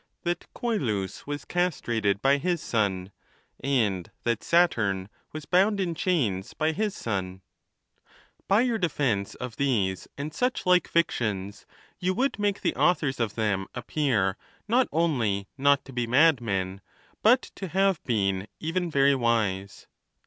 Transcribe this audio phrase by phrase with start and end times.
[0.23, 3.11] —that Ooelus was castrated by his son,
[3.63, 7.43] and that Saturn was bound in chains by his son!
[8.47, 11.67] By your defence of these and such like fic tions
[11.99, 14.37] you would make the authors of them appear
[14.67, 16.81] not only not to be madmen,
[17.21, 19.85] but to have been even very wise.